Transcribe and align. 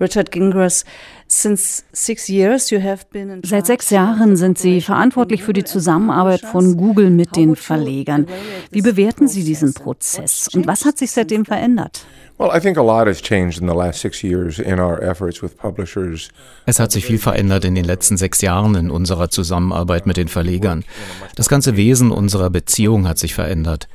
Richard 0.00 0.30
Gingras, 0.30 0.84
Seit 1.28 1.58
sechs 3.66 3.90
Jahren 3.90 4.36
sind 4.36 4.58
Sie 4.58 4.80
verantwortlich 4.80 5.44
für 5.44 5.52
die 5.52 5.62
Zusammenarbeit 5.62 6.40
von 6.40 6.76
Google 6.76 7.10
mit 7.10 7.36
den 7.36 7.54
Verlegern. 7.54 8.26
Wie 8.70 8.82
bewerten 8.82 9.28
Sie 9.28 9.44
diesen 9.44 9.72
Prozess 9.72 10.48
und 10.52 10.66
was 10.66 10.84
hat 10.84 10.98
sich 10.98 11.12
seitdem 11.12 11.44
verändert? 11.44 12.04
Es 16.64 16.80
hat 16.80 16.90
sich 16.90 17.04
viel 17.04 17.18
verändert 17.18 17.66
in 17.66 17.74
den 17.74 17.84
letzten 17.84 18.16
sechs 18.16 18.40
Jahren 18.40 18.74
in 18.76 18.90
unserer 18.90 19.28
Zusammenarbeit 19.28 20.06
mit 20.06 20.16
den 20.16 20.28
Verlegern. 20.28 20.86
Das 21.36 21.50
ganze 21.50 21.76
Wesen 21.76 22.10
unserer 22.10 22.48
Beziehung 22.48 23.06
hat 23.06 23.18
sich 23.18 23.34
verändert. 23.34 23.88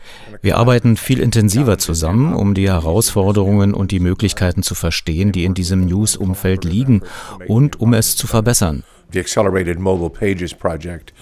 Wir 0.43 0.57
arbeiten 0.57 0.95
viel 0.95 1.21
intensiver 1.21 1.79
zusammen, 1.79 2.35
um 2.35 2.53
die 2.53 2.69
Herausforderungen 2.69 3.73
und 3.73 3.89
die 3.89 3.99
Möglichkeiten 3.99 4.61
zu 4.61 4.75
verstehen, 4.75 5.31
die 5.31 5.43
in 5.43 5.55
diesem 5.55 5.83
News-Umfeld 5.87 6.65
liegen 6.65 7.01
und 7.47 7.81
um 7.81 7.95
es 7.95 8.15
zu 8.15 8.27
verbessern. 8.27 8.83
The 9.11 9.21
Accelerated 9.21 9.79
Mobile 9.79 10.11
Pages 10.11 10.53
Project 10.53 11.13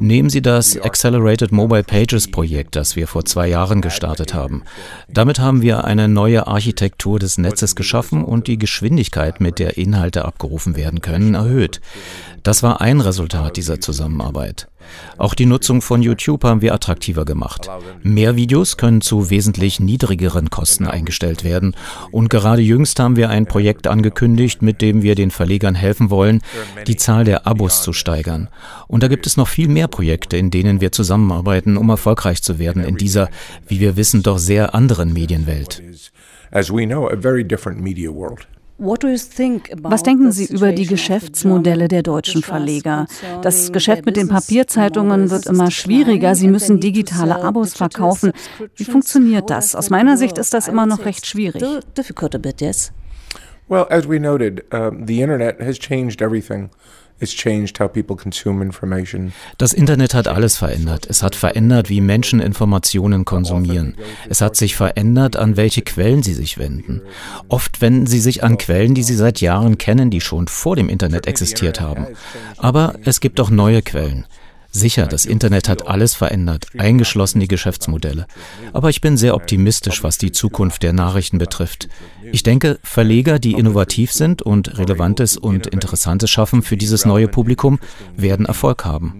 Nehmen 0.00 0.30
Sie 0.30 0.42
das 0.42 0.76
Accelerated 0.80 1.52
Mobile 1.52 1.84
Pages 1.84 2.30
Projekt, 2.30 2.74
das 2.74 2.96
wir 2.96 3.06
vor 3.06 3.24
zwei 3.24 3.48
Jahren 3.48 3.80
gestartet 3.80 4.34
haben. 4.34 4.64
Damit 5.08 5.38
haben 5.38 5.62
wir 5.62 5.84
eine 5.84 6.08
neue 6.08 6.46
Architektur 6.48 7.20
des 7.20 7.38
Netzes 7.38 7.76
geschaffen 7.76 8.24
und 8.24 8.48
die 8.48 8.58
Geschwindigkeit, 8.58 9.40
mit 9.40 9.58
der 9.60 9.76
Inhalte 9.76 10.24
abgerufen 10.24 10.76
werden 10.76 11.00
können, 11.00 11.34
erhöht. 11.34 11.80
Das 12.42 12.64
war 12.64 12.80
ein 12.80 13.00
Resultat 13.00 13.56
dieser 13.56 13.80
Zusammenarbeit. 13.80 14.68
Auch 15.18 15.34
die 15.34 15.46
Nutzung 15.46 15.82
von 15.82 16.02
YouTube 16.02 16.44
haben 16.44 16.62
wir 16.62 16.74
attraktiver 16.74 17.24
gemacht. 17.24 17.68
Mehr 18.02 18.36
Videos 18.36 18.76
können 18.76 19.00
zu 19.00 19.30
wesentlich 19.30 19.80
niedrigeren 19.80 20.50
Kosten 20.50 20.86
eingestellt 20.86 21.44
werden. 21.44 21.74
Und 22.10 22.28
gerade 22.28 22.62
jüngst 22.62 22.98
haben 23.00 23.16
wir 23.16 23.30
ein 23.30 23.46
Projekt 23.46 23.86
angekündigt, 23.86 24.62
mit 24.62 24.82
dem 24.82 25.02
wir 25.02 25.14
den 25.14 25.30
Verlegern 25.30 25.74
helfen 25.74 26.10
wollen, 26.10 26.40
die 26.86 26.96
Zahl 26.96 27.24
der 27.24 27.46
Abos 27.46 27.82
zu 27.82 27.92
steigern. 27.92 28.48
Und 28.88 29.02
da 29.02 29.08
gibt 29.08 29.26
es 29.26 29.36
noch 29.36 29.48
viel 29.48 29.68
mehr 29.68 29.88
Projekte, 29.88 30.36
in 30.36 30.50
denen 30.50 30.80
wir 30.80 30.92
zusammenarbeiten, 30.92 31.76
um 31.76 31.88
erfolgreich 31.88 32.42
zu 32.42 32.58
werden 32.58 32.84
in 32.84 32.96
dieser, 32.96 33.28
wie 33.66 33.80
wir 33.80 33.96
wissen, 33.96 34.22
doch 34.22 34.38
sehr 34.38 34.74
anderen 34.74 35.12
Medienwelt. 35.12 35.82
As 36.50 36.70
we 36.70 36.86
know, 36.86 37.08
a 37.08 37.16
very 37.16 37.44
different 37.44 37.80
media 37.80 38.10
world. 38.10 38.46
Was 38.82 40.02
denken 40.02 40.32
Sie 40.32 40.46
über 40.46 40.72
die 40.72 40.86
Geschäftsmodelle 40.86 41.86
der 41.86 42.02
deutschen 42.02 42.42
Verleger? 42.42 43.06
Das 43.40 43.70
Geschäft 43.70 44.04
mit 44.06 44.16
den 44.16 44.28
Papierzeitungen 44.28 45.30
wird 45.30 45.46
immer 45.46 45.70
schwieriger. 45.70 46.34
Sie 46.34 46.48
müssen 46.48 46.80
digitale 46.80 47.42
Abos 47.42 47.74
verkaufen. 47.74 48.32
Wie 48.74 48.84
funktioniert 48.84 49.50
das? 49.50 49.76
Aus 49.76 49.90
meiner 49.90 50.16
Sicht 50.16 50.36
ist 50.36 50.52
das 50.52 50.66
immer 50.66 50.86
noch 50.86 51.04
recht 51.04 51.26
schwierig. 51.26 51.62
Well, 53.68 53.86
as 53.88 54.06
we 54.08 54.18
noted, 54.18 54.64
uh, 54.74 54.90
the 54.90 55.22
internet 55.22 55.60
has 55.60 55.78
changed 55.78 56.20
everything. 56.20 56.70
Das 59.58 59.72
Internet 59.72 60.14
hat 60.14 60.28
alles 60.28 60.56
verändert. 60.56 61.06
Es 61.08 61.22
hat 61.22 61.34
verändert, 61.34 61.88
wie 61.88 62.00
Menschen 62.00 62.40
Informationen 62.40 63.24
konsumieren. 63.24 63.96
Es 64.28 64.40
hat 64.40 64.56
sich 64.56 64.76
verändert, 64.76 65.36
an 65.36 65.56
welche 65.56 65.82
Quellen 65.82 66.22
sie 66.22 66.34
sich 66.34 66.58
wenden. 66.58 67.02
Oft 67.48 67.80
wenden 67.80 68.06
sie 68.06 68.20
sich 68.20 68.42
an 68.42 68.58
Quellen, 68.58 68.94
die 68.94 69.02
sie 69.02 69.14
seit 69.14 69.40
Jahren 69.40 69.78
kennen, 69.78 70.10
die 70.10 70.20
schon 70.20 70.48
vor 70.48 70.76
dem 70.76 70.88
Internet 70.88 71.26
existiert 71.26 71.80
haben. 71.80 72.06
Aber 72.56 72.94
es 73.04 73.20
gibt 73.20 73.40
auch 73.40 73.50
neue 73.50 73.82
Quellen. 73.82 74.26
Sicher, 74.74 75.06
das 75.06 75.26
Internet 75.26 75.68
hat 75.68 75.86
alles 75.86 76.14
verändert, 76.14 76.66
eingeschlossen 76.78 77.40
die 77.40 77.48
Geschäftsmodelle. 77.48 78.26
Aber 78.72 78.88
ich 78.88 79.02
bin 79.02 79.18
sehr 79.18 79.34
optimistisch, 79.34 80.02
was 80.02 80.16
die 80.16 80.32
Zukunft 80.32 80.82
der 80.82 80.94
Nachrichten 80.94 81.36
betrifft. 81.36 81.90
Ich 82.32 82.42
denke, 82.42 82.78
Verleger, 82.82 83.38
die 83.38 83.52
innovativ 83.52 84.12
sind 84.12 84.40
und 84.40 84.78
Relevantes 84.78 85.36
und 85.36 85.66
Interessantes 85.66 86.30
schaffen 86.30 86.62
für 86.62 86.78
dieses 86.78 87.04
neue 87.04 87.28
Publikum, 87.28 87.80
werden 88.16 88.46
Erfolg 88.46 88.86
haben. 88.86 89.14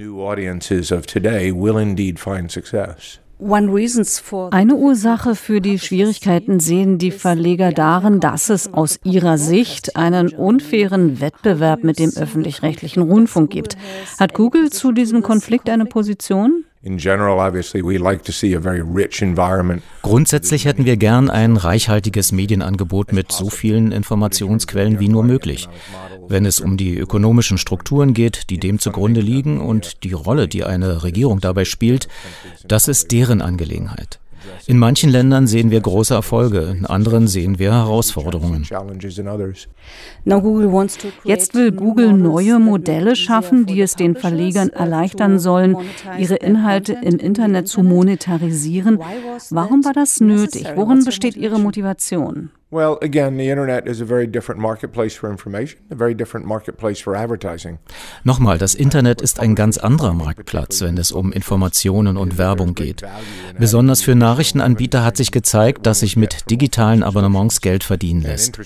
Eine 4.51 4.75
Ursache 4.77 5.35
für 5.35 5.61
die 5.61 5.79
Schwierigkeiten 5.79 6.61
sehen 6.61 6.99
die 6.99 7.11
Verleger 7.11 7.73
darin, 7.73 8.21
dass 8.21 8.51
es 8.51 8.73
aus 8.73 9.01
ihrer 9.03 9.37
Sicht 9.37 9.97
einen 9.97 10.29
unfairen 10.29 11.21
Wettbewerb 11.21 11.83
mit 11.83 11.99
dem 11.99 12.13
öffentlich-rechtlichen 12.17 13.03
Rundfunk 13.03 13.51
gibt. 13.51 13.77
Hat 14.21 14.35
Google 14.35 14.71
zu 14.71 14.93
diesem 14.93 15.23
Konflikt 15.23 15.69
eine 15.69 15.87
Position? 15.87 16.65
Grundsätzlich 20.03 20.65
hätten 20.65 20.85
wir 20.85 20.97
gern 20.97 21.31
ein 21.31 21.57
reichhaltiges 21.57 22.33
Medienangebot 22.33 23.13
mit 23.13 23.31
so 23.31 23.51
vielen 23.51 23.93
Informationsquellen 23.93 24.99
wie 24.99 25.09
nur 25.09 25.23
möglich. 25.23 25.69
Wenn 26.29 26.47
es 26.47 26.61
um 26.61 26.77
die 26.77 26.97
ökonomischen 26.97 27.59
Strukturen 27.59 28.15
geht, 28.15 28.51
die 28.51 28.59
dem 28.59 28.79
zugrunde 28.79 29.21
liegen 29.21 29.61
und 29.61 30.05
die 30.05 30.13
Rolle, 30.13 30.49
die 30.49 30.65
eine 30.65 31.03
Regierung 31.03 31.41
dabei 31.41 31.65
spielt, 31.65 32.09
das 32.67 32.89
ist 32.89 33.13
deren 33.13 33.43
Angelegenheit. 33.43 34.21
In 34.67 34.79
manchen 34.79 35.11
Ländern 35.11 35.47
sehen 35.47 35.71
wir 35.71 35.81
große 35.81 36.15
Erfolge, 36.15 36.75
in 36.77 36.87
anderen 36.87 37.29
sehen 37.29 37.59
wir 37.59 37.73
Herausforderungen. 37.73 38.67
Jetzt 41.25 41.55
will 41.55 41.73
Google 41.73 42.13
neue 42.13 42.59
Modelle 42.59 43.17
schaffen, 43.17 43.67
die 43.67 43.81
es 43.81 43.95
den 43.95 44.17
Verlegern 44.17 44.71
erleichtern 44.71 45.39
sollen, 45.39 45.77
ihre 46.19 46.37
Inhalte 46.37 46.95
im 47.03 47.19
Internet 47.19 47.69
zu 47.69 47.83
monetarisieren. 47.83 48.99
Warum 49.51 49.85
war 49.85 49.93
das 49.93 50.21
nötig? 50.21 50.67
Worin 50.75 51.05
besteht 51.05 51.37
Ihre 51.37 51.59
Motivation? 51.59 52.51
Well, 52.73 52.97
again, 53.03 53.37
the 53.37 53.51
internet 53.51 53.87
is 53.87 54.01
a 54.01 54.07
very 54.07 54.27
different 54.27 54.59
marketplace 54.59 55.15
for 55.15 55.31
information, 55.31 55.79
a 55.91 55.95
very 55.95 56.15
different 56.15 56.47
marketplace 56.47 57.03
for 57.03 57.15
advertising. 57.15 57.79
Nochmal, 58.25 58.57
das 58.57 58.75
Internet 58.75 59.21
ist 59.21 59.41
ein 59.41 59.55
ganz 59.55 59.77
anderer 59.77 60.15
Marktplatz, 60.15 60.81
wenn 60.81 60.97
es 60.97 61.13
um 61.13 61.33
Informationen 61.33 62.17
und 62.17 62.39
Werbung 62.39 62.75
geht. 62.75 63.03
Besonders 63.59 64.01
für 64.01 64.15
Nachrichtenanbieter 64.15 65.05
hat 65.05 65.19
sich 65.19 65.33
gezeigt, 65.33 65.87
dass 65.87 66.01
sich 66.01 66.17
mit 66.17 66.51
digitalen 66.51 67.03
Abonnements 67.03 67.61
Geld 67.61 67.85
verdienen 67.85 68.23
lässt. 68.23 68.59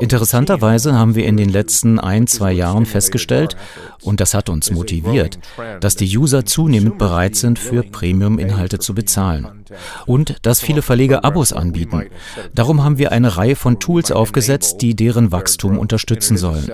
Interessanterweise 0.00 0.94
haben 0.94 1.14
wir 1.14 1.26
in 1.26 1.36
den 1.36 1.48
letzten 1.48 2.00
ein, 2.00 2.26
zwei 2.26 2.50
Jahren 2.50 2.84
festgestellt, 2.84 3.56
und 4.02 4.20
das 4.20 4.34
hat 4.34 4.48
uns 4.48 4.72
motiviert, 4.72 5.38
dass 5.78 5.94
die 5.94 6.18
User 6.18 6.44
zunehmend 6.44 6.98
bereit 6.98 7.36
sind, 7.36 7.60
für 7.60 7.84
Premium-Inhalte 7.84 8.80
zu 8.80 8.92
bezahlen. 8.92 9.46
Und 10.04 10.34
dass 10.42 10.60
viele 10.60 10.82
Verleger 10.82 11.24
Abos 11.24 11.52
anbieten. 11.52 12.06
Darum 12.56 12.82
haben 12.82 12.98
wir 12.98 13.12
eine 13.12 13.36
Reihe 13.36 13.51
Reihe 13.52 13.56
von 13.56 13.78
Tools 13.78 14.10
aufgesetzt, 14.10 14.80
die 14.80 14.94
deren 14.94 15.30
Wachstum 15.30 15.78
unterstützen 15.78 16.36
sollen. 16.36 16.66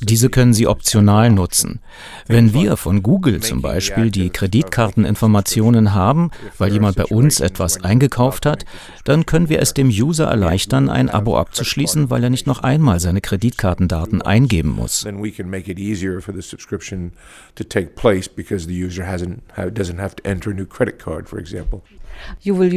Diese 0.00 0.28
können 0.28 0.52
Sie 0.52 0.66
optional 0.66 1.30
nutzen. 1.30 1.80
Wenn 2.26 2.52
wir 2.52 2.76
von 2.76 3.02
Google 3.02 3.40
zum 3.40 3.62
Beispiel 3.62 4.10
die 4.10 4.30
Kreditkarteninformationen 4.30 5.94
haben, 5.94 6.30
weil 6.58 6.72
jemand 6.72 6.96
bei 6.96 7.04
uns 7.06 7.40
etwas 7.40 7.82
eingekauft 7.82 8.46
hat, 8.46 8.64
dann 9.04 9.24
können 9.26 9.48
wir 9.48 9.60
es 9.60 9.72
dem 9.74 9.88
User 9.88 10.26
erleichtern, 10.26 10.90
ein 10.90 11.08
Abo 11.08 11.38
abzuschließen, 11.38 12.10
weil 12.10 12.24
er 12.24 12.30
nicht 12.30 12.46
noch 12.46 12.62
einmal 12.62 13.00
seine 13.00 13.20
Kreditkartendaten 13.20 14.20
eingeben 14.22 14.70
muss. 14.70 15.04
Google 22.42 22.70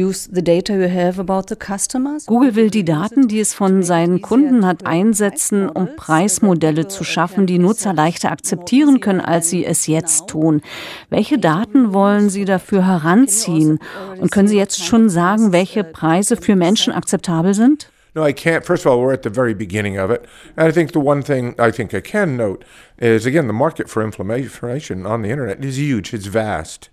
will 2.54 2.70
die 2.70 2.84
Daten, 2.84 3.28
die 3.28 3.40
es 3.40 3.54
von 3.54 3.82
seinen 3.82 4.22
Kunden 4.22 4.66
hat, 4.66 4.86
einsetzen, 4.86 5.68
um 5.68 5.96
Preismodelle 5.96 6.88
zu 6.88 7.04
schaffen, 7.04 7.46
die 7.46 7.58
Nutzer 7.58 7.92
leichter 7.92 8.32
akzeptieren 8.32 9.00
können, 9.00 9.20
als 9.20 9.50
sie 9.50 9.64
es 9.64 9.86
jetzt 9.86 10.28
tun. 10.28 10.62
Welche 11.10 11.38
Daten 11.38 11.92
wollen 11.92 12.30
Sie 12.30 12.44
dafür 12.44 12.86
heranziehen? 12.86 13.78
Und 14.18 14.30
können 14.30 14.48
Sie 14.48 14.58
jetzt 14.58 14.84
schon 14.84 15.08
sagen, 15.08 15.52
welche 15.52 15.84
Preise 15.84 16.36
für 16.36 16.56
Menschen 16.56 16.92
akzeptabel 16.92 17.54
sind? 17.54 17.90
No, 18.16 18.24
I 18.24 18.32
can't. 18.32 18.64
First 18.64 18.86
of 18.86 18.92
all, 18.92 18.98
we're 18.98 19.12
at 19.12 19.24
the 19.24 19.30
very 19.30 19.52
beginning 19.52 19.98
of 19.98 20.10
it. 20.10 20.24
And 20.56 20.66
I 20.66 20.72
think 20.72 20.92
the 20.92 21.00
one 21.00 21.22
thing 21.22 21.54
I 21.58 21.70
think 21.70 21.92
I 21.92 22.00
can 22.00 22.34
note 22.34 22.64
is, 22.98 23.26
again, 23.26 23.46
the 23.46 23.52
market 23.52 23.90
for 23.90 24.02
information 24.02 25.04
on 25.04 25.20
the 25.20 25.28
internet 25.28 25.62
is 25.62 25.78
huge, 25.78 26.14
it's 26.14 26.26
vast. 26.26 26.88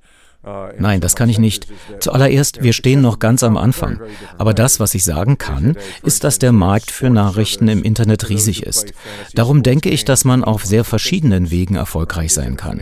Nein, 0.78 1.00
das 1.00 1.16
kann 1.16 1.30
ich 1.30 1.40
nicht. 1.40 1.68
Zuallererst, 2.00 2.62
wir 2.62 2.74
stehen 2.74 3.02
noch 3.02 3.20
ganz 3.20 3.44
am 3.44 3.56
Anfang. 3.56 4.02
Aber 4.38 4.54
das, 4.54 4.82
was 4.82 4.94
ich 4.94 5.06
sagen 5.06 5.38
kann, 5.38 5.78
ist, 6.04 6.26
dass 6.26 6.38
der 6.38 6.52
Markt 6.52 6.92
für 6.92 7.10
Nachrichten 7.10 7.70
im 7.70 7.82
Internet 7.84 8.30
riesig 8.30 8.64
ist. 8.64 8.94
Darum 9.36 9.64
denke 9.64 9.90
ich, 9.90 10.04
dass 10.04 10.26
man 10.26 10.44
auf 10.44 10.66
sehr 10.66 10.84
verschiedenen 10.84 11.50
Wegen 11.50 11.76
erfolgreich 11.76 12.34
sein 12.34 12.58
kann. 12.58 12.82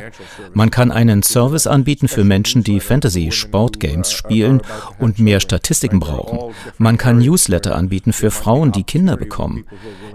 Man 0.54 0.72
kann 0.72 0.92
einen 0.92 1.22
Service 1.22 1.68
anbieten 1.68 2.08
für 2.08 2.24
Menschen, 2.24 2.64
die 2.64 2.80
Fantasy-Sportgames 2.80 4.12
spielen 4.12 4.62
und 4.98 5.20
mehr 5.20 5.40
Statistiken 5.40 6.00
brauchen. 6.00 6.54
Man 6.80 6.98
kann 6.98 7.20
Newsletter 7.20 7.76
anbieten 7.76 8.12
für 8.12 8.32
Frauen, 8.32 8.72
die 8.72 8.84
Kinder 8.84 9.18
bekommen. 9.18 9.66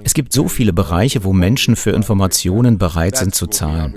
Es 0.02 0.14
gibt 0.14 0.32
so 0.32 0.48
viele 0.48 0.72
Bereiche, 0.72 1.22
wo 1.22 1.32
Menschen 1.32 1.76
für 1.76 1.90
Informationen 1.90 2.78
bereit 2.78 3.16
sind 3.16 3.36
zu 3.36 3.46
zahlen. 3.46 3.94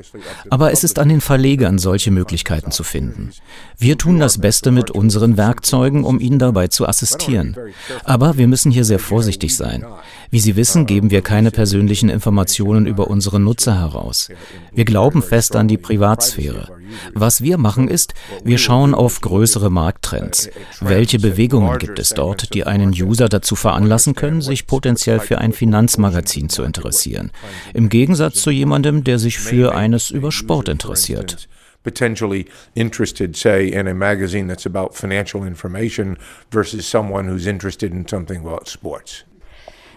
Aber 0.52 0.72
es 0.72 0.84
ist 0.84 1.00
an 1.00 1.10
den 1.10 1.22
Verlegern, 1.22 1.80
solche 1.80 2.12
Möglichkeiten 2.12 2.72
zu 2.72 2.84
finden. 2.84 3.31
Wir 3.77 3.97
tun 3.97 4.19
das 4.19 4.39
Beste 4.39 4.71
mit 4.71 4.91
unseren 4.91 5.38
Werkzeugen, 5.38 6.03
um 6.03 6.19
Ihnen 6.19 6.38
dabei 6.38 6.68
zu 6.68 6.88
assistieren. 6.88 7.56
Aber 8.03 8.38
wir 8.38 8.47
müssen 8.47 8.71
hier 8.71 8.83
sehr 8.83 9.00
vorsichtig 9.00 9.56
sein. 9.56 9.86
Wie 10.31 10.39
Sie 10.39 10.56
wissen, 10.56 10.86
geben 10.86 11.12
wir 11.12 11.21
keine 11.21 11.50
persönlichen 11.50 12.09
Informationen 12.09 12.86
über 12.86 13.07
unsere 13.07 13.39
Nutzer 13.39 13.80
heraus. 13.80 14.30
Wir 14.74 14.86
glauben 14.86 15.21
fest 15.21 15.56
an 15.56 15.68
die 15.68 15.77
Privatsphäre. 15.77 16.68
Was 17.13 17.41
wir 17.41 17.57
machen 17.57 17.88
ist, 17.88 18.13
wir 18.44 18.57
schauen 18.57 18.94
auf 18.94 19.21
größere 19.21 19.69
Markttrends. 19.69 20.50
Welche 20.81 21.19
Bewegungen 21.19 21.77
gibt 21.77 22.00
es 22.00 22.09
dort, 22.09 22.53
die 22.53 22.65
einen 22.65 22.89
User 22.89 23.30
dazu 23.30 23.56
veranlassen 23.56 24.13
können, 24.13 24.42
sich 24.42 24.68
potenziell 24.68 25.19
für 25.19 25.38
ein 25.38 25.53
Finanzmagazin 25.53 26.50
zu 26.50 26.63
interessieren? 26.63 27.31
Im 27.74 27.89
Gegensatz 27.89 28.42
zu 28.42 28.51
jemandem, 28.51 29.03
der 29.03 29.19
sich 29.19 29.39
für 29.39 29.75
eines 29.75 30.09
über 30.09 30.31
Sport 30.31 30.68
interessiert 30.68 31.47
potentially 31.84 32.46
interested, 32.76 33.36
say, 33.36 33.68
in 33.68 33.88
a 33.88 33.94
magazine 33.94 34.48
that's 34.48 34.66
about 34.66 34.96
financial 34.96 35.44
information 35.44 36.18
versus 36.52 36.88
someone 36.88 37.28
who's 37.28 37.48
interested 37.48 37.92
in 37.92 38.08
something 38.08 38.42
about 38.42 38.68
sports. 38.68 39.24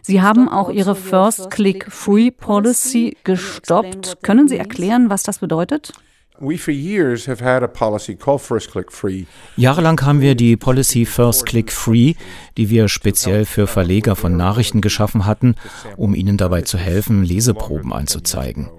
Sie 0.05 0.21
haben 0.21 0.49
auch 0.49 0.69
Ihre 0.69 0.97
First 0.97 1.51
Click 1.51 1.87
Free 1.89 2.33
Policy 2.33 3.17
gestoppt. 3.23 4.23
Können 4.23 4.49
Sie 4.49 4.59
erklären, 4.59 5.11
was 5.11 5.23
das 5.23 5.39
bedeutet? 5.39 5.93
Jahrelang 9.57 10.01
haben 10.01 10.21
wir 10.21 10.35
die 10.35 10.57
Policy 10.57 11.07
First 11.07 11.47
Click 11.47 11.71
Free, 11.71 12.15
die 12.57 12.69
wir 12.69 12.89
speziell 12.89 13.45
für 13.45 13.69
Verleger 13.69 14.17
von 14.17 14.37
Nachrichten 14.37 14.81
geschaffen 14.81 15.25
hatten, 15.25 15.55
um 15.97 16.17
ihnen 16.17 16.39
dabei 16.39 16.63
zu 16.63 16.79
helfen, 16.79 17.23
Leseproben 17.23 17.93
anzuzeigen. 17.93 18.71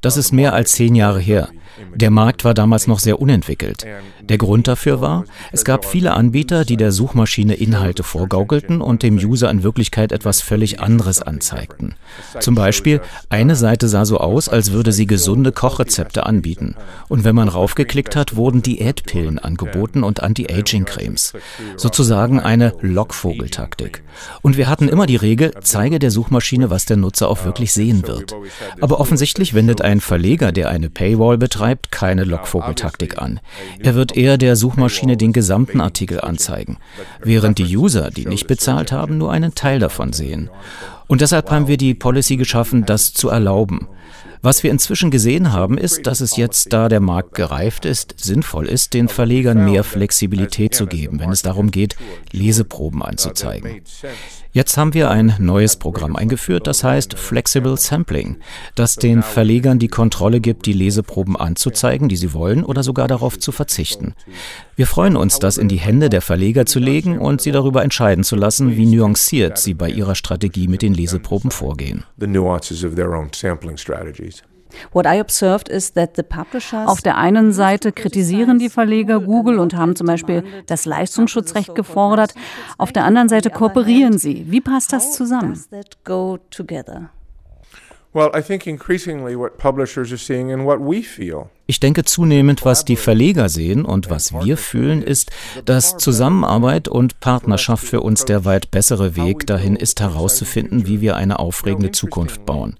Das 0.00 0.16
ist 0.16 0.32
mehr 0.32 0.52
als 0.52 0.72
zehn 0.72 0.94
Jahre 0.94 1.20
her. 1.20 1.48
Der 1.94 2.10
Markt 2.10 2.44
war 2.44 2.54
damals 2.54 2.86
noch 2.86 2.98
sehr 2.98 3.20
unentwickelt. 3.20 3.86
Der 4.22 4.38
Grund 4.38 4.66
dafür 4.66 5.00
war, 5.00 5.24
es 5.52 5.64
gab 5.64 5.84
viele 5.84 6.14
Anbieter, 6.14 6.64
die 6.64 6.76
der 6.76 6.90
Suchmaschine 6.90 7.54
Inhalte 7.54 8.02
vorgaukelten 8.02 8.80
und 8.80 9.02
dem 9.02 9.16
User 9.16 9.50
in 9.50 9.62
Wirklichkeit 9.62 10.12
etwas 10.12 10.40
völlig 10.40 10.80
anderes 10.80 11.22
anzeigten. 11.22 11.94
Zum 12.40 12.54
Beispiel, 12.54 13.00
eine 13.28 13.56
Seite 13.56 13.88
sah 13.88 14.04
so 14.04 14.18
aus, 14.18 14.48
als 14.48 14.72
würde 14.72 14.92
sie 14.92 15.06
gesunde 15.06 15.52
Kochrezepte 15.52 16.24
anbieten. 16.26 16.76
Und 17.08 17.24
wenn 17.24 17.34
man 17.34 17.48
raufgeklickt 17.48 18.16
hat, 18.16 18.36
wurden 18.36 18.62
Diätpillen 18.62 19.38
angeboten 19.38 20.02
und 20.02 20.22
Anti-Aging-Cremes. 20.22 21.34
Sozusagen 21.76 22.40
eine 22.40 22.72
Lockvogeltaktik. 22.80 24.02
Und 24.42 24.56
wir 24.56 24.68
hatten 24.68 24.88
immer 24.88 25.06
die 25.06 25.16
Regel, 25.16 25.52
zeige 25.60 25.98
der 25.98 26.10
Suchmaschine, 26.10 26.70
was 26.70 26.86
der 26.86 26.96
Nutzer 26.96 27.28
auch 27.28 27.44
wirklich 27.44 27.72
sehen 27.72 28.06
wird. 28.06 28.34
Aber 28.80 28.98
offensichtlich 28.98 29.54
wendet 29.54 29.82
ein 29.86 30.00
Verleger, 30.00 30.52
der 30.52 30.68
eine 30.68 30.90
Paywall 30.90 31.38
betreibt, 31.38 31.92
keine 31.92 32.24
Lockvogeltaktik 32.24 33.18
an. 33.18 33.40
Er 33.78 33.94
wird 33.94 34.16
eher 34.16 34.36
der 34.36 34.56
Suchmaschine 34.56 35.16
den 35.16 35.32
gesamten 35.32 35.80
Artikel 35.80 36.20
anzeigen, 36.20 36.78
während 37.22 37.58
die 37.58 37.76
User, 37.76 38.10
die 38.10 38.26
nicht 38.26 38.48
bezahlt 38.48 38.92
haben, 38.92 39.16
nur 39.16 39.32
einen 39.32 39.54
Teil 39.54 39.78
davon 39.78 40.12
sehen. 40.12 40.50
Und 41.06 41.20
deshalb 41.20 41.50
haben 41.50 41.68
wir 41.68 41.76
die 41.76 41.94
Policy 41.94 42.36
geschaffen, 42.36 42.84
das 42.84 43.14
zu 43.14 43.28
erlauben. 43.28 43.86
Was 44.46 44.62
wir 44.62 44.70
inzwischen 44.70 45.10
gesehen 45.10 45.52
haben, 45.52 45.76
ist, 45.76 46.06
dass 46.06 46.20
es 46.20 46.36
jetzt, 46.36 46.72
da 46.72 46.88
der 46.88 47.00
Markt 47.00 47.34
gereift 47.34 47.84
ist, 47.84 48.14
sinnvoll 48.16 48.68
ist, 48.68 48.94
den 48.94 49.08
Verlegern 49.08 49.64
mehr 49.64 49.82
Flexibilität 49.82 50.72
zu 50.72 50.86
geben, 50.86 51.18
wenn 51.18 51.32
es 51.32 51.42
darum 51.42 51.72
geht, 51.72 51.96
Leseproben 52.30 53.02
anzuzeigen. 53.02 53.82
Jetzt 54.52 54.78
haben 54.78 54.94
wir 54.94 55.10
ein 55.10 55.34
neues 55.38 55.76
Programm 55.76 56.14
eingeführt, 56.14 56.66
das 56.68 56.84
heißt 56.84 57.18
Flexible 57.18 57.76
Sampling, 57.76 58.36
das 58.74 58.94
den 58.94 59.22
Verlegern 59.22 59.78
die 59.80 59.88
Kontrolle 59.88 60.40
gibt, 60.40 60.64
die 60.66 60.72
Leseproben 60.72 61.36
anzuzeigen, 61.36 62.08
die 62.08 62.16
sie 62.16 62.32
wollen, 62.32 62.64
oder 62.64 62.84
sogar 62.84 63.08
darauf 63.08 63.38
zu 63.38 63.50
verzichten. 63.52 64.14
Wir 64.76 64.86
freuen 64.86 65.16
uns, 65.16 65.40
das 65.40 65.58
in 65.58 65.68
die 65.68 65.76
Hände 65.76 66.08
der 66.08 66.22
Verleger 66.22 66.66
zu 66.66 66.78
legen 66.78 67.18
und 67.18 67.42
sie 67.42 67.52
darüber 67.52 67.82
entscheiden 67.82 68.24
zu 68.24 68.36
lassen, 68.36 68.76
wie 68.76 68.86
nuanciert 68.86 69.58
sie 69.58 69.74
bei 69.74 69.90
ihrer 69.90 70.14
Strategie 70.14 70.68
mit 70.68 70.82
den 70.82 70.94
Leseproben 70.94 71.50
vorgehen. 71.50 72.04
Auf 76.86 77.02
der 77.02 77.16
einen 77.16 77.52
Seite 77.52 77.92
kritisieren 77.92 78.58
die 78.58 78.68
Verleger 78.68 79.20
Google 79.20 79.58
und 79.58 79.74
haben 79.74 79.96
zum 79.96 80.06
Beispiel 80.06 80.44
das 80.66 80.84
Leistungsschutzrecht 80.84 81.74
gefordert. 81.74 82.34
Auf 82.78 82.92
der 82.92 83.04
anderen 83.04 83.28
Seite 83.28 83.50
kooperieren 83.50 84.18
sie. 84.18 84.46
Wie 84.48 84.60
passt 84.60 84.92
das 84.92 85.12
zusammen? 85.12 85.58
Well, 88.12 88.30
I 88.34 88.40
think 88.40 88.66
increasingly 88.66 89.36
what 89.36 89.58
publishers 89.58 90.10
are 90.10 90.16
seeing 90.16 90.50
and 90.50 90.64
what 90.64 90.80
we 90.80 91.02
feel 91.02 91.50
ich 91.66 91.80
denke 91.80 92.04
zunehmend, 92.04 92.64
was 92.64 92.84
die 92.84 92.96
Verleger 92.96 93.48
sehen 93.48 93.84
und 93.84 94.08
was 94.08 94.32
wir 94.32 94.56
fühlen, 94.56 95.02
ist, 95.02 95.32
dass 95.64 95.96
Zusammenarbeit 95.96 96.86
und 96.86 97.18
Partnerschaft 97.18 97.84
für 97.84 98.00
uns 98.02 98.24
der 98.24 98.44
weit 98.44 98.70
bessere 98.70 99.16
Weg 99.16 99.46
dahin 99.46 99.74
ist, 99.74 100.00
herauszufinden, 100.00 100.86
wie 100.86 101.00
wir 101.00 101.16
eine 101.16 101.40
aufregende 101.40 101.90
Zukunft 101.90 102.46
bauen. 102.46 102.76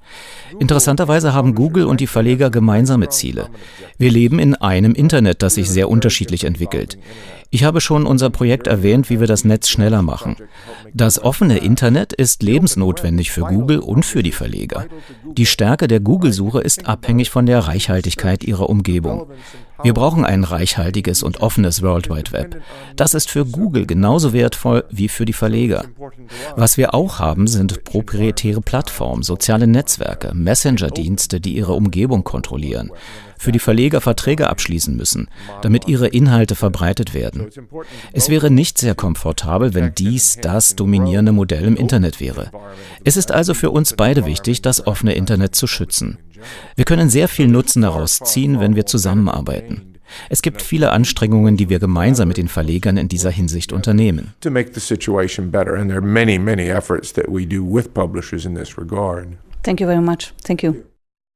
Interessanterweise 0.60 1.34
haben 1.34 1.54
Google 1.54 1.86
und 1.86 2.00
die 2.00 2.06
Verleger 2.06 2.50
gemeinsame 2.50 3.08
Ziele. 3.08 3.48
Wir 3.98 4.10
leben 4.10 4.38
in 4.38 4.54
einem 4.54 4.94
Internet, 4.94 5.42
das 5.42 5.54
sich 5.54 5.68
sehr 5.68 5.88
unterschiedlich 5.88 6.44
entwickelt. 6.44 6.96
Ich 7.50 7.64
habe 7.64 7.80
schon 7.80 8.06
unser 8.06 8.30
Projekt 8.30 8.66
erwähnt, 8.66 9.08
wie 9.08 9.20
wir 9.20 9.26
das 9.26 9.44
Netz 9.44 9.68
schneller 9.68 10.02
machen. 10.02 10.36
Das 10.92 11.22
offene 11.22 11.58
Internet 11.58 12.12
ist 12.12 12.42
lebensnotwendig 12.42 13.30
für 13.30 13.42
Google 13.42 13.78
und 13.78 14.04
für 14.04 14.22
die 14.22 14.32
Verleger. 14.32 14.86
Die 15.24 15.46
Stärke 15.46 15.86
der 15.86 16.00
Google-Suche 16.00 16.60
ist 16.60 16.86
abhängig 16.86 17.30
von 17.30 17.46
der 17.46 17.60
Reichhaltigkeit 17.60 18.42
ihrer 18.42 18.68
Umgebung. 18.68 18.75
Wir 19.82 19.92
brauchen 19.92 20.24
ein 20.24 20.44
reichhaltiges 20.44 21.22
und 21.22 21.40
offenes 21.40 21.82
World 21.82 22.08
Wide 22.08 22.32
Web. 22.32 22.62
Das 22.96 23.14
ist 23.14 23.30
für 23.30 23.44
Google 23.44 23.86
genauso 23.86 24.32
wertvoll 24.32 24.84
wie 24.90 25.08
für 25.08 25.24
die 25.24 25.32
Verleger. 25.32 25.84
Was 26.56 26.76
wir 26.76 26.94
auch 26.94 27.18
haben, 27.18 27.46
sind 27.46 27.84
proprietäre 27.84 28.60
Plattformen, 28.60 29.22
soziale 29.22 29.66
Netzwerke, 29.66 30.32
Messenger-Dienste, 30.34 31.40
die 31.40 31.56
ihre 31.56 31.74
Umgebung 31.74 32.24
kontrollieren, 32.24 32.90
für 33.38 33.52
die 33.52 33.58
Verleger 33.58 34.00
Verträge 34.00 34.48
abschließen 34.48 34.96
müssen, 34.96 35.28
damit 35.62 35.88
ihre 35.88 36.08
Inhalte 36.08 36.54
verbreitet 36.54 37.12
werden. 37.12 37.48
Es 38.12 38.28
wäre 38.30 38.50
nicht 38.50 38.78
sehr 38.78 38.94
komfortabel, 38.94 39.74
wenn 39.74 39.94
dies 39.94 40.38
das 40.40 40.74
dominierende 40.74 41.32
Modell 41.32 41.64
im 41.64 41.76
Internet 41.76 42.20
wäre. 42.20 42.50
Es 43.04 43.16
ist 43.16 43.30
also 43.30 43.52
für 43.52 43.70
uns 43.70 43.94
beide 43.94 44.24
wichtig, 44.24 44.62
das 44.62 44.86
offene 44.86 45.14
Internet 45.14 45.54
zu 45.54 45.66
schützen. 45.66 46.18
Wir 46.76 46.84
können 46.84 47.10
sehr 47.10 47.28
viel 47.28 47.48
Nutzen 47.48 47.82
daraus 47.82 48.18
ziehen, 48.18 48.60
wenn 48.60 48.76
wir 48.76 48.86
zusammenarbeiten. 48.86 49.96
Es 50.30 50.42
gibt 50.42 50.62
viele 50.62 50.92
Anstrengungen, 50.92 51.56
die 51.56 51.68
wir 51.68 51.78
gemeinsam 51.78 52.28
mit 52.28 52.36
den 52.36 52.48
Verlegern 52.48 52.96
in 52.96 53.08
dieser 53.08 53.30
Hinsicht 53.30 53.72
unternehmen. 53.72 54.34
To 54.40 54.50
make 54.50 54.70
the 54.72 54.80
situation 54.80 55.50
better 55.50 55.74
and 55.74 55.88
there 55.90 55.98
are 55.98 56.06
many 56.06 56.38
many 56.38 56.68
efforts 56.68 57.12
that 57.12 57.26
we 57.28 57.46
do 57.46 57.62
with 57.62 57.92
publishers 57.92 58.44
in 58.44 58.54
this 58.54 58.78
regard. 58.78 59.28
Thank 59.62 59.80
you 59.80 59.86
very 59.86 60.02
much. 60.02 60.32
Thank 60.44 60.62
you. 60.62 60.84